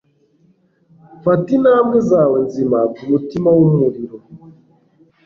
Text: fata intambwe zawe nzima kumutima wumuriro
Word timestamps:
fata 1.23 1.49
intambwe 1.57 1.97
zawe 2.09 2.37
nzima 2.47 2.79
kumutima 2.95 3.49
wumuriro 3.57 4.17